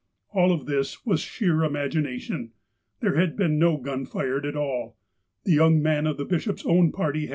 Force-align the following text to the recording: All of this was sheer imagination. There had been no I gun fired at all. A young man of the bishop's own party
All 0.33 0.51
of 0.51 0.65
this 0.65 1.05
was 1.05 1.19
sheer 1.19 1.63
imagination. 1.63 2.53
There 3.01 3.19
had 3.19 3.35
been 3.37 3.59
no 3.59 3.77
I 3.77 3.81
gun 3.81 4.07
fired 4.07 4.47
at 4.47 4.55
all. 4.55 4.97
A 5.45 5.51
young 5.51 5.79
man 5.79 6.07
of 6.07 6.17
the 6.17 6.25
bishop's 6.25 6.65
own 6.65 6.91
party 6.91 7.29